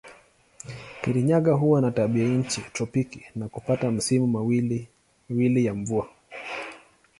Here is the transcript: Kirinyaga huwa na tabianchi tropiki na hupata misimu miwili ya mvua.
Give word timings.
Kirinyaga 1.01 1.53
huwa 1.53 1.81
na 1.81 1.91
tabianchi 1.91 2.61
tropiki 2.73 3.25
na 3.35 3.45
hupata 3.45 3.91
misimu 3.91 4.47
miwili 5.29 5.65
ya 5.65 5.73
mvua. 5.73 6.09